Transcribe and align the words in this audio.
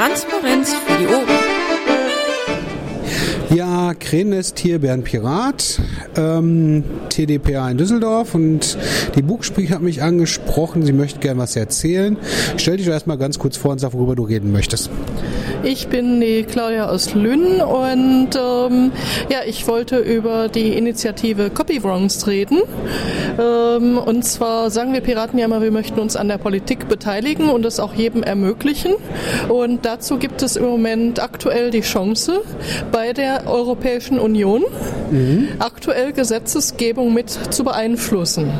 Transparenz 0.00 0.72
für 0.72 0.96
die 0.96 1.06
Ohren. 1.08 1.29
Hier, 4.02 4.80
Bernd 4.80 5.04
Pirat, 5.04 5.80
ähm, 6.16 6.82
TDPA 7.10 7.70
in 7.70 7.76
Düsseldorf 7.76 8.34
und 8.34 8.76
die 9.14 9.22
Buchsprich 9.22 9.70
hat 9.70 9.82
mich 9.82 10.02
angesprochen, 10.02 10.82
sie 10.82 10.92
möchte 10.92 11.20
gern 11.20 11.38
was 11.38 11.54
erzählen. 11.54 12.16
Stell 12.56 12.78
dich 12.78 12.86
doch 12.86 12.92
erstmal 12.92 13.18
ganz 13.18 13.38
kurz 13.38 13.56
vor 13.56 13.72
und 13.72 13.78
sag, 13.78 13.92
worüber 13.92 14.16
du 14.16 14.24
reden 14.24 14.50
möchtest. 14.52 14.90
Ich 15.62 15.88
bin 15.88 16.20
die 16.20 16.42
Claudia 16.44 16.88
aus 16.88 17.14
Lünn 17.14 17.60
und 17.60 18.30
ähm, 18.34 18.92
ja, 19.28 19.40
ich 19.46 19.68
wollte 19.68 19.98
über 19.98 20.48
die 20.48 20.72
Initiative 20.72 21.50
Copywrongs 21.50 22.26
reden. 22.26 22.62
Ähm, 23.38 23.98
und 23.98 24.24
zwar 24.24 24.70
sagen 24.70 24.92
wir 24.94 25.02
Piraten 25.02 25.38
ja 25.38 25.44
immer, 25.44 25.60
wir 25.60 25.70
möchten 25.70 26.00
uns 26.00 26.16
an 26.16 26.28
der 26.28 26.38
Politik 26.38 26.88
beteiligen 26.88 27.50
und 27.50 27.64
es 27.66 27.78
auch 27.78 27.94
jedem 27.94 28.22
ermöglichen. 28.22 28.94
Und 29.48 29.84
dazu 29.84 30.16
gibt 30.16 30.42
es 30.42 30.56
im 30.56 30.64
Moment 30.64 31.22
aktuell 31.22 31.70
die 31.70 31.82
Chance, 31.82 32.42
bei 32.90 33.12
der 33.12 33.46
Europäischen 33.46 33.89
Union 34.18 34.62
mhm. 35.10 35.48
aktuell 35.58 36.12
Gesetzesgebung 36.12 37.12
mit 37.14 37.30
zu 37.30 37.64
beeinflussen. 37.64 38.52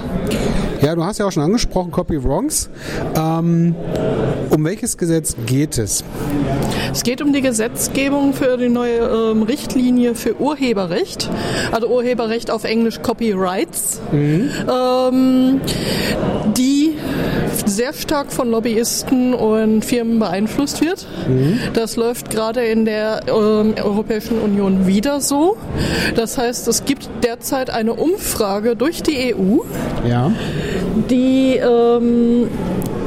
Ja, 0.83 0.95
du 0.95 1.05
hast 1.05 1.19
ja 1.19 1.27
auch 1.27 1.33
schon 1.33 1.43
angesprochen, 1.43 1.91
Copy 1.91 2.25
Wrongs. 2.25 2.71
Ähm, 3.15 3.75
um 4.49 4.65
welches 4.65 4.97
Gesetz 4.97 5.37
geht 5.47 5.77
es? 5.77 6.03
Es 6.93 7.03
geht 7.03 7.21
um 7.21 7.33
die 7.33 7.43
Gesetzgebung 7.43 8.33
für 8.33 8.57
die 8.57 8.71
neue 8.71 9.01
ähm, 9.01 9.43
Richtlinie 9.43 10.15
für 10.15 10.41
Urheberrecht, 10.41 11.31
also 11.71 11.89
Urheberrecht 11.89 12.51
auf 12.51 12.65
Englisch 12.65 13.03
Copyrights, 13.03 14.01
mhm. 14.11 14.51
ähm, 14.69 15.61
die 16.57 16.80
sehr 17.81 17.95
stark 17.95 18.31
von 18.31 18.51
Lobbyisten 18.51 19.33
und 19.33 19.87
Firmen 19.87 20.19
beeinflusst 20.19 20.83
wird. 20.83 21.07
Mhm. 21.27 21.61
Das 21.73 21.97
läuft 21.97 22.29
gerade 22.29 22.63
in 22.67 22.85
der 22.85 23.23
ähm, 23.27 23.73
Europäischen 23.83 24.39
Union 24.39 24.87
wieder 24.87 25.23
so. 25.23 25.57
Das 26.15 26.37
heißt, 26.37 26.69
es 26.69 26.85
gibt 26.85 27.09
derzeit 27.25 27.71
eine 27.71 27.95
Umfrage 27.95 28.77
durch 28.77 29.03
die 29.03 29.35
EU, 29.35 29.61
ja. 30.07 30.31
die 31.09 31.57
ähm, 31.57 32.49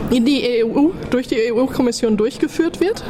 in 0.10 0.26
die 0.26 0.64
EU, 0.64 0.90
durch 1.10 1.28
die 1.28 1.38
EU-Kommission 1.52 2.18
durchgeführt 2.18 2.80
wird, 2.80 3.04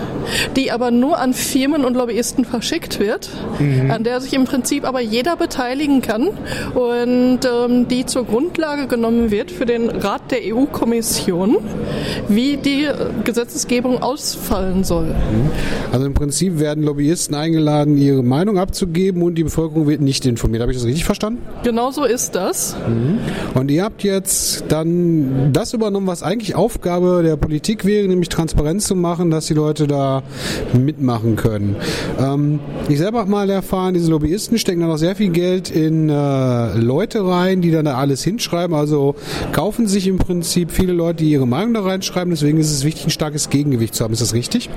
die 0.56 0.72
aber 0.72 0.92
nur 0.92 1.20
an 1.20 1.34
Firmen 1.34 1.86
und 1.86 1.96
Lobbyisten 1.96 2.46
verschickt 2.46 3.00
wird, 3.00 3.30
mhm. 3.60 3.92
an 3.92 4.04
der 4.04 4.22
sich 4.22 4.34
im 4.34 4.46
Prinzip 4.46 4.86
aber 4.86 5.02
jeder 5.02 5.36
beteiligen 5.36 6.02
kann 6.02 6.30
und 6.74 7.40
ähm, 7.44 7.88
die 7.88 8.06
zur 8.06 8.26
Grundlage 8.26 8.88
genommen 8.88 9.32
wird 9.32 9.52
für 9.52 9.66
den 9.66 9.90
Rat 9.90 10.32
der 10.32 10.40
EU-Kommission, 10.44 11.58
wie 12.28 12.58
die 12.58 12.88
Gesetzesgebung 13.24 14.02
ausfallen 14.02 14.84
soll. 14.84 15.08
Mhm. 15.08 15.52
Also 15.92 16.06
im 16.06 16.14
Prinzip 16.14 16.60
werden 16.60 16.84
Lobbyisten 16.84 17.36
eingeladen, 17.36 17.98
ihre 17.98 18.24
Meinung 18.24 18.58
abzugeben 18.58 19.22
und 19.22 19.36
die 19.36 19.44
Bevölkerung 19.44 19.88
wird 19.88 20.02
nicht 20.02 20.26
informiert. 20.26 20.62
Habe 20.62 20.72
ich 20.72 20.78
das 20.78 20.86
richtig 20.86 21.06
verstanden? 21.06 21.42
Genau 21.64 21.92
so 21.92 22.06
ist 22.06 22.36
das. 22.36 22.76
Mhm. 22.88 23.20
Und 23.60 23.72
ihr 23.72 23.84
habt 23.84 24.04
jetzt 24.04 24.66
dann 24.70 25.52
das 25.54 25.74
übernommen, 25.74 26.08
was 26.08 26.24
eigentlich 26.24 26.56
Aufgabe 26.56 26.83
Aufgabe 26.84 27.24
der 27.24 27.38
Politik 27.38 27.86
wäre, 27.86 28.10
nämlich 28.10 28.28
Transparenz 28.28 28.88
zu 28.88 28.96
machen, 28.98 29.32
dass 29.32 29.46
die 29.46 29.54
Leute 29.54 29.88
da 29.88 30.22
mitmachen 30.74 31.38
können. 31.38 31.78
Ähm, 32.20 32.60
ich 32.90 32.98
selber 32.98 33.20
habe 33.20 33.32
mal 33.32 33.50
erfahren, 33.50 33.94
diese 33.94 34.12
Lobbyisten 34.12 34.58
stecken 34.58 34.82
da 34.82 34.88
noch 34.88 34.98
sehr 34.98 35.16
viel 35.16 35.30
Geld 35.30 35.70
in 35.70 36.10
äh, 36.10 36.74
Leute 36.74 37.26
rein, 37.26 37.62
die 37.62 37.72
dann 37.72 37.86
da 37.86 37.96
alles 37.96 38.22
hinschreiben. 38.22 38.76
Also 38.76 39.16
kaufen 39.54 39.88
sich 39.88 40.08
im 40.08 40.18
Prinzip 40.18 40.72
viele 40.72 40.92
Leute, 40.92 41.24
die 41.24 41.32
ihre 41.32 41.48
Meinung 41.48 41.74
da 41.74 41.84
reinschreiben. 41.84 42.32
Deswegen 42.32 42.58
ist 42.58 42.70
es 42.70 42.84
wichtig, 42.84 43.08
ein 43.08 43.12
starkes 43.12 43.50
Gegengewicht 43.50 43.96
zu 43.96 44.04
haben. 44.04 44.12
Ist 44.12 44.22
das 44.22 44.34
richtig? 44.34 44.70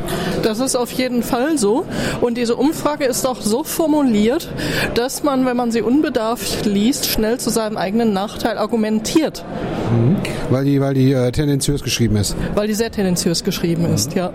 Das 0.45 0.61
ist 0.61 0.77
auf 0.77 0.93
jeden 0.93 1.25
Fall 1.25 1.59
so. 1.59 1.87
Und 2.21 2.39
diese 2.39 2.55
Umfrage 2.55 3.05
ist 3.05 3.27
auch 3.27 3.41
so 3.41 3.65
formuliert, 3.65 4.49
dass 4.95 5.25
man, 5.25 5.45
wenn 5.45 5.57
man 5.57 5.73
sie 5.73 5.83
unbedarft 5.83 6.67
liest, 6.67 7.07
schnell 7.07 7.41
zu 7.41 7.51
seinem 7.51 7.77
eigenen 7.77 8.13
Nachteil 8.13 8.59
argumentiert. 8.59 9.45
Mhm. 9.91 10.17
Weil 10.51 10.65
die, 10.65 10.81
weil 10.81 10.95
die 10.95 11.13
äh, 11.13 11.33
tendenziös 11.33 11.83
geschrieben 11.83 11.96
geschrieben 11.97 12.17
ist? 12.17 12.37
Weil 12.55 12.69
die 12.69 12.75
sehr 12.75 12.91
tendenziös 12.91 13.43
geschrieben 13.43 13.89
mhm. 13.89 13.95
ist, 13.95 14.15
ja. 14.15 14.33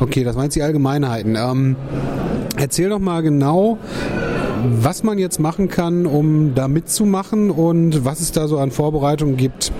Okay, 0.00 0.24
das 0.24 0.36
meint 0.36 0.54
die 0.54 0.62
Allgemeinheiten. 0.62 1.36
Ähm, 1.36 1.76
erzähl 2.56 2.88
doch 2.88 2.98
mal 2.98 3.22
genau, 3.22 3.76
was 4.64 5.02
man 5.02 5.18
jetzt 5.18 5.38
machen 5.38 5.68
kann, 5.68 6.06
um 6.06 6.54
da 6.54 6.66
mitzumachen 6.66 7.50
und 7.50 8.06
was 8.06 8.20
es 8.20 8.32
da 8.32 8.48
so 8.48 8.58
an 8.58 8.70
Vorbereitungen 8.70 9.36
gibt. 9.36 9.70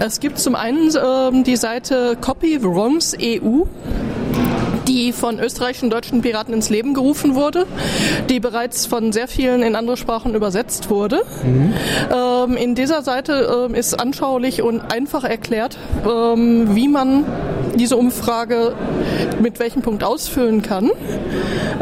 Es 0.00 0.20
gibt 0.20 0.38
zum 0.38 0.54
einen 0.54 0.90
ähm, 0.96 1.44
die 1.44 1.56
Seite 1.56 2.16
Copy 2.20 2.62
Wrongs 2.62 3.14
EU 3.20 3.64
die 4.92 5.12
von 5.12 5.40
österreichischen 5.40 5.88
deutschen 5.88 6.20
Piraten 6.20 6.52
ins 6.52 6.68
Leben 6.68 6.92
gerufen 6.92 7.34
wurde, 7.34 7.66
die 8.28 8.40
bereits 8.40 8.84
von 8.84 9.10
sehr 9.12 9.26
vielen 9.26 9.62
in 9.62 9.74
andere 9.74 9.96
Sprachen 9.96 10.34
übersetzt 10.34 10.90
wurde. 10.90 11.22
Mhm. 11.42 11.72
Ähm, 12.14 12.56
in 12.58 12.74
dieser 12.74 13.02
Seite 13.02 13.66
ähm, 13.68 13.74
ist 13.74 13.98
anschaulich 13.98 14.60
und 14.60 14.80
einfach 14.92 15.24
erklärt, 15.24 15.78
ähm, 16.06 16.76
wie 16.76 16.88
man 16.88 17.24
diese 17.74 17.96
Umfrage 17.96 18.74
mit 19.40 19.58
welchem 19.60 19.80
Punkt 19.80 20.04
ausfüllen 20.04 20.60
kann. 20.60 20.90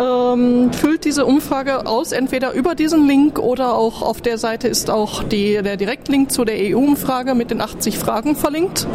Ähm, 0.00 0.72
füllt 0.72 1.04
diese 1.04 1.26
Umfrage 1.26 1.86
aus, 1.86 2.12
entweder 2.12 2.52
über 2.52 2.76
diesen 2.76 3.08
Link 3.08 3.40
oder 3.40 3.74
auch 3.74 4.02
auf 4.02 4.20
der 4.20 4.38
Seite 4.38 4.68
ist 4.68 4.88
auch 4.88 5.24
die, 5.24 5.60
der 5.62 5.76
Direktlink 5.76 6.30
zu 6.30 6.44
der 6.44 6.56
EU-Umfrage 6.58 7.34
mit 7.34 7.50
den 7.50 7.60
80 7.60 7.98
Fragen 7.98 8.36
verlinkt. 8.36 8.86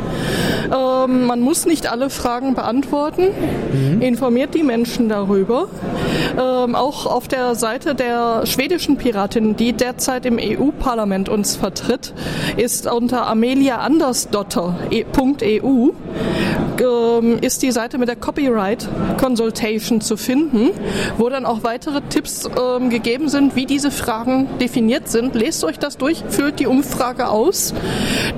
Ähm, 0.73 1.25
man 1.25 1.41
muss 1.41 1.65
nicht 1.65 1.91
alle 1.91 2.09
Fragen 2.09 2.55
beantworten. 2.55 3.27
Mhm. 3.73 4.01
Informiert 4.01 4.55
die 4.55 4.63
Menschen 4.63 5.09
darüber. 5.09 5.67
Ähm, 6.39 6.75
auch 6.75 7.05
auf 7.05 7.27
der 7.27 7.55
Seite 7.55 7.95
der 7.95 8.45
schwedischen 8.45 8.97
Piratin, 8.97 9.55
die 9.55 9.73
derzeit 9.73 10.25
im 10.25 10.39
EU-Parlament 10.39 11.29
uns 11.29 11.55
vertritt, 11.55 12.13
ist 12.57 12.91
unter 12.91 13.27
Amelia 13.27 13.77
Andersdotter.eu 13.77 15.89
ähm, 16.81 17.39
ist 17.39 17.61
die 17.61 17.71
Seite 17.71 17.97
mit 17.97 18.07
der 18.07 18.15
Copyright 18.15 18.87
Consultation 19.19 20.01
zu 20.01 20.17
finden, 20.17 20.71
wo 21.17 21.29
dann 21.29 21.45
auch 21.45 21.63
weitere 21.63 22.01
Tipps 22.01 22.49
ähm, 22.59 22.89
gegeben 22.89 23.29
sind, 23.29 23.55
wie 23.55 23.65
diese 23.65 23.91
Fragen 23.91 24.47
definiert 24.59 25.07
sind. 25.07 25.35
Lest 25.35 25.63
euch 25.63 25.79
das 25.79 25.97
durch, 25.97 26.23
füllt 26.29 26.59
die 26.59 26.67
Umfrage 26.67 27.27
aus, 27.27 27.73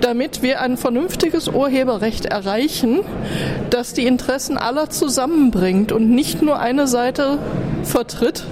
damit 0.02 0.42
wir 0.42 0.62
ein 0.62 0.78
vernünftiges 0.78 1.48
Urheberrecht 1.48 2.26
erreichen, 2.26 3.00
das 3.70 3.94
die 3.94 4.06
Interessen 4.06 4.58
aller 4.58 4.90
zusammenbringt 4.90 5.92
und 5.92 6.10
nicht 6.10 6.42
nur 6.42 6.60
eine 6.60 6.88
Seite 6.88 7.40
vertritt 7.88 8.46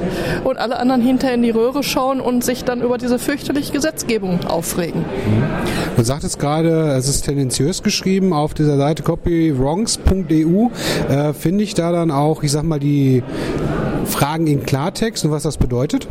und 0.44 0.58
alle 0.58 0.80
anderen 0.80 1.02
hinterher 1.02 1.36
in 1.36 1.44
die 1.44 1.52
Röhre 1.52 1.84
schauen 1.84 2.20
und 2.20 2.44
sich 2.44 2.64
dann 2.64 2.82
über 2.82 2.98
diese 2.98 3.20
fürchterliche 3.20 3.74
Gesetzgebung 3.74 4.46
aufregen. 4.48 5.06
Du 5.96 6.04
sagtest 6.04 6.40
gerade, 6.40 6.94
es 6.94 7.08
ist 7.08 7.24
tendenziös 7.24 7.84
geschrieben 7.84 8.34
auf 8.34 8.54
dieser 8.54 8.78
Seite 8.78 9.04
copywrongs.eu. 9.04 10.70
Äh, 11.10 11.34
Finde 11.34 11.64
ich 11.64 11.74
da 11.74 11.92
dann 11.92 12.12
auch, 12.12 12.44
ich 12.44 12.52
sag 12.52 12.64
mal, 12.64 12.80
die 12.80 13.24
Fragen 14.06 14.48
in 14.48 14.64
Klartext 14.64 15.26
und 15.26 15.32
was 15.32 15.44
das 15.44 15.58
bedeutet? 15.58 16.08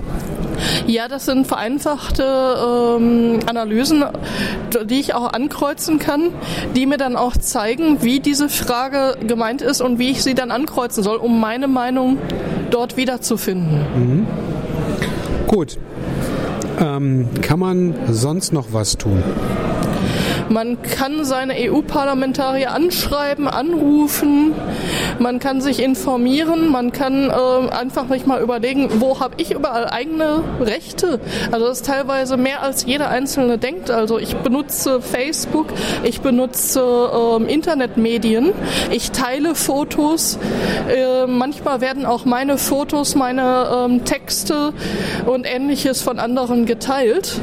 Ja, 0.86 1.08
das 1.08 1.26
sind 1.26 1.46
vereinfachte 1.46 2.96
ähm, 2.96 3.40
Analysen, 3.46 4.04
die 4.84 5.00
ich 5.00 5.14
auch 5.14 5.32
ankreuzen 5.32 5.98
kann, 5.98 6.30
die 6.76 6.86
mir 6.86 6.96
dann 6.96 7.16
auch 7.16 7.36
zeigen, 7.36 8.02
wie 8.02 8.20
diese 8.20 8.48
Frage 8.48 9.16
gemeint 9.26 9.62
ist 9.62 9.80
und 9.80 9.98
wie 9.98 10.10
ich 10.10 10.22
sie 10.22 10.34
dann 10.34 10.50
ankreuzen 10.50 11.02
soll, 11.02 11.16
um 11.16 11.40
meine 11.40 11.68
Meinung 11.68 12.18
dort 12.74 12.96
wiederzufinden. 12.96 13.78
Mhm. 13.96 14.26
Gut. 15.46 15.78
Ähm, 16.80 17.28
kann 17.40 17.60
man 17.60 17.94
sonst 18.10 18.52
noch 18.52 18.72
was 18.72 18.98
tun? 18.98 19.22
Man 20.48 20.82
kann 20.82 21.24
seine 21.24 21.54
EU-Parlamentarier 21.54 22.72
anschreiben, 22.72 23.48
anrufen, 23.48 24.52
man 25.18 25.38
kann 25.38 25.60
sich 25.60 25.82
informieren, 25.82 26.68
man 26.68 26.92
kann 26.92 27.30
äh, 27.30 27.70
einfach 27.72 28.08
nicht 28.08 28.26
mal 28.26 28.42
überlegen, 28.42 29.00
wo 29.00 29.20
habe 29.20 29.34
ich 29.38 29.52
überall 29.52 29.88
eigene 29.88 30.44
Rechte. 30.60 31.20
Also 31.50 31.66
das 31.66 31.78
ist 31.78 31.86
teilweise 31.86 32.36
mehr 32.36 32.62
als 32.62 32.84
jeder 32.84 33.08
Einzelne 33.08 33.58
denkt. 33.58 33.90
Also 33.90 34.18
ich 34.18 34.36
benutze 34.36 35.00
Facebook, 35.00 35.68
ich 36.02 36.20
benutze 36.20 36.80
äh, 36.80 37.52
Internetmedien, 37.52 38.52
ich 38.90 39.12
teile 39.12 39.54
Fotos, 39.54 40.38
äh, 40.88 41.26
manchmal 41.26 41.80
werden 41.80 42.04
auch 42.04 42.26
meine 42.26 42.58
Fotos, 42.58 43.14
meine 43.14 43.86
ähm, 43.86 44.04
Texte 44.04 44.72
und 45.26 45.46
ähnliches 45.46 46.02
von 46.02 46.18
anderen 46.18 46.66
geteilt. 46.66 47.40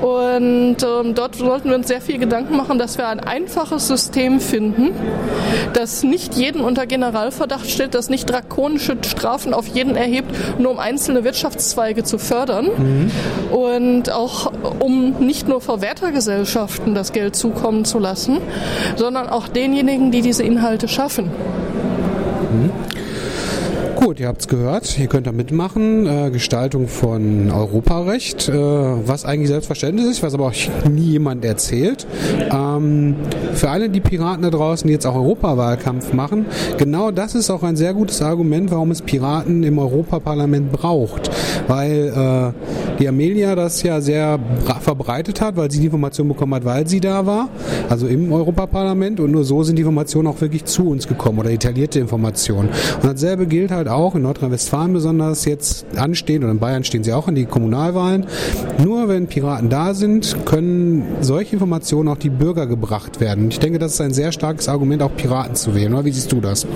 Und 0.00 0.76
ähm, 0.82 1.14
dort 1.14 1.36
sollten 1.36 1.70
wir 1.70 1.76
uns 1.76 1.88
sehr 1.88 2.00
viel 2.00 2.18
Gedanken 2.18 2.41
Gedanken 2.42 2.56
machen, 2.56 2.78
dass 2.78 2.98
wir 2.98 3.06
ein 3.08 3.20
einfaches 3.20 3.86
System 3.86 4.40
finden, 4.40 4.90
das 5.74 6.02
nicht 6.02 6.34
jeden 6.34 6.60
unter 6.60 6.86
Generalverdacht 6.86 7.70
stellt, 7.70 7.94
das 7.94 8.08
nicht 8.08 8.28
drakonische 8.28 8.96
Strafen 9.06 9.54
auf 9.54 9.68
jeden 9.68 9.94
erhebt, 9.94 10.34
nur 10.58 10.72
um 10.72 10.78
einzelne 10.80 11.22
Wirtschaftszweige 11.22 12.02
zu 12.02 12.18
fördern 12.18 12.66
mhm. 12.66 13.10
und 13.56 14.10
auch 14.10 14.52
um 14.80 15.20
nicht 15.20 15.48
nur 15.48 15.60
Verwertergesellschaften 15.60 16.94
das 16.94 17.12
Geld 17.12 17.36
zukommen 17.36 17.84
zu 17.84 18.00
lassen, 18.00 18.38
sondern 18.96 19.28
auch 19.28 19.46
denjenigen, 19.46 20.10
die 20.10 20.22
diese 20.22 20.42
Inhalte 20.42 20.88
schaffen. 20.88 21.26
Mhm. 22.52 22.70
Gut, 24.04 24.18
ihr 24.18 24.26
habt 24.26 24.40
es 24.40 24.48
gehört, 24.48 24.98
ihr 24.98 25.06
könnt 25.06 25.28
da 25.28 25.32
mitmachen. 25.32 26.06
Äh, 26.06 26.32
Gestaltung 26.32 26.88
von 26.88 27.52
Europarecht, 27.52 28.48
äh, 28.48 28.52
was 28.52 29.24
eigentlich 29.24 29.46
selbstverständlich 29.46 30.10
ist, 30.10 30.24
was 30.24 30.34
aber 30.34 30.46
auch 30.46 30.54
nie 30.90 31.12
jemand 31.12 31.44
erzählt. 31.44 32.08
Ähm, 32.50 33.14
für 33.54 33.70
alle 33.70 33.88
die 33.90 34.00
Piraten 34.00 34.42
da 34.42 34.50
draußen, 34.50 34.88
die 34.88 34.92
jetzt 34.92 35.06
auch 35.06 35.14
Europawahlkampf 35.14 36.14
machen, 36.14 36.46
genau 36.78 37.12
das 37.12 37.36
ist 37.36 37.48
auch 37.48 37.62
ein 37.62 37.76
sehr 37.76 37.94
gutes 37.94 38.22
Argument, 38.22 38.72
warum 38.72 38.90
es 38.90 39.02
Piraten 39.02 39.62
im 39.62 39.78
Europaparlament 39.78 40.72
braucht. 40.72 41.30
Weil 41.68 42.08
äh, 42.56 42.98
die 42.98 43.06
Amelia 43.06 43.54
das 43.54 43.84
ja 43.84 44.00
sehr 44.00 44.40
verbreitet 44.80 45.40
hat, 45.40 45.56
weil 45.56 45.70
sie 45.70 45.78
die 45.78 45.86
Information 45.86 46.26
bekommen 46.26 46.56
hat, 46.56 46.64
weil 46.64 46.88
sie 46.88 46.98
da 46.98 47.24
war, 47.24 47.50
also 47.88 48.08
im 48.08 48.32
Europaparlament 48.32 49.20
und 49.20 49.30
nur 49.30 49.44
so 49.44 49.62
sind 49.62 49.76
die 49.76 49.82
Informationen 49.82 50.26
auch 50.26 50.40
wirklich 50.40 50.64
zu 50.64 50.88
uns 50.88 51.06
gekommen 51.06 51.38
oder 51.38 51.50
detaillierte 51.50 52.00
Informationen. 52.00 52.68
Und 53.00 53.04
dasselbe 53.04 53.46
gilt 53.46 53.70
halt 53.70 53.91
auch 53.94 54.14
in 54.14 54.22
Nordrhein-Westfalen 54.22 54.92
besonders 54.92 55.44
jetzt 55.44 55.86
anstehen 55.96 56.42
oder 56.42 56.52
in 56.52 56.58
Bayern 56.58 56.84
stehen 56.84 57.04
sie 57.04 57.12
auch 57.12 57.28
an 57.28 57.34
die 57.34 57.46
Kommunalwahlen. 57.46 58.26
Nur 58.78 59.08
wenn 59.08 59.26
Piraten 59.26 59.68
da 59.68 59.94
sind, 59.94 60.36
können 60.44 61.04
solche 61.20 61.54
Informationen 61.54 62.08
auch 62.08 62.16
die 62.16 62.30
Bürger 62.30 62.66
gebracht 62.66 63.20
werden. 63.20 63.48
Ich 63.50 63.58
denke, 63.58 63.78
das 63.78 63.94
ist 63.94 64.00
ein 64.00 64.12
sehr 64.12 64.32
starkes 64.32 64.68
Argument, 64.68 65.02
auch 65.02 65.14
Piraten 65.16 65.54
zu 65.54 65.74
wählen. 65.74 65.92
Oder 65.94 66.04
wie 66.04 66.12
siehst 66.12 66.32
du 66.32 66.40
das? 66.40 66.66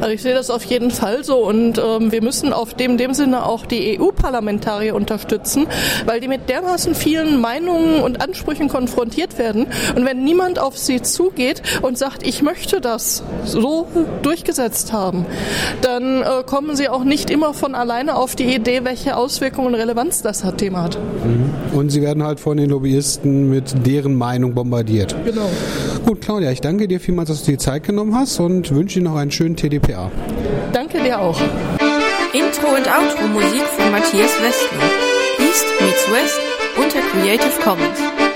Also 0.00 0.12
ich 0.12 0.22
sehe 0.22 0.34
das 0.34 0.50
auf 0.50 0.64
jeden 0.64 0.90
Fall 0.90 1.24
so 1.24 1.46
und 1.46 1.78
ähm, 1.78 2.12
wir 2.12 2.22
müssen 2.22 2.52
auf 2.52 2.74
dem, 2.74 2.98
dem 2.98 3.14
Sinne 3.14 3.46
auch 3.46 3.66
die 3.66 3.98
EU-Parlamentarier 4.00 4.94
unterstützen, 4.94 5.66
weil 6.06 6.20
die 6.20 6.28
mit 6.28 6.48
dermaßen 6.48 6.94
vielen 6.94 7.40
Meinungen 7.40 8.00
und 8.02 8.20
Ansprüchen 8.20 8.68
konfrontiert 8.68 9.38
werden. 9.38 9.66
Und 9.94 10.04
wenn 10.04 10.24
niemand 10.24 10.58
auf 10.58 10.78
sie 10.78 11.02
zugeht 11.02 11.62
und 11.82 11.98
sagt, 11.98 12.26
ich 12.26 12.42
möchte 12.42 12.80
das 12.80 13.22
so 13.44 13.86
durchgesetzt 14.22 14.92
haben, 14.92 15.26
dann 15.82 16.22
äh, 16.40 16.44
kommen 16.44 16.76
sie 16.76 16.88
auch 16.88 17.04
nicht 17.04 17.30
immer 17.30 17.54
von 17.54 17.74
alleine 17.74 18.16
auf 18.16 18.34
die 18.34 18.54
Idee, 18.54 18.84
welche 18.84 19.16
Auswirkungen 19.16 19.68
und 19.68 19.74
Relevanz 19.74 20.22
das 20.22 20.44
Thema 20.56 20.82
hat. 20.82 20.98
Mhm. 20.98 21.76
Und 21.76 21.90
sie 21.90 22.02
werden 22.02 22.22
halt 22.22 22.40
von 22.40 22.56
den 22.56 22.70
Lobbyisten 22.70 23.48
mit 23.48 23.86
deren 23.86 24.16
Meinung 24.16 24.54
bombardiert. 24.54 25.14
Genau. 25.24 25.48
Gut, 26.06 26.20
Claudia, 26.20 26.50
ich 26.50 26.60
danke 26.60 26.88
dir 26.88 27.00
vielmals, 27.00 27.28
dass 27.28 27.44
du 27.44 27.52
dir 27.52 27.58
Zeit 27.58 27.84
genommen 27.84 28.14
hast 28.14 28.40
und 28.40 28.74
wünsche 28.74 28.98
dir 29.00 29.04
noch 29.04 29.16
einen 29.16 29.30
schönen 29.30 29.56
TDPA. 29.56 30.10
Danke 30.72 31.02
dir 31.02 31.20
auch. 31.20 31.40
Intro 32.32 32.68
und 32.76 32.86
Outro 32.86 33.26
Musik 33.32 33.64
von 33.76 33.90
Matthias 33.90 34.30
Westner. 34.40 34.84
East 35.38 35.66
meets 35.80 36.10
West 36.10 36.40
unter 36.76 37.00
Creative 37.10 37.60
Commons. 37.62 38.29